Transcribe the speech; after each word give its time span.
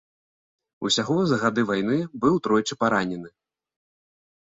Усяго 0.89 1.17
за 1.33 1.37
гады 1.45 1.61
вайны 1.73 2.01
быў 2.25 2.43
тройчы 2.47 2.73
паранены. 2.83 3.29